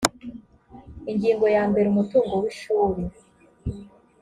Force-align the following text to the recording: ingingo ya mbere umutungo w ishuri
ingingo 1.11 1.45
ya 1.55 1.63
mbere 1.69 1.85
umutungo 1.89 2.33
w 2.41 2.45
ishuri 2.53 3.01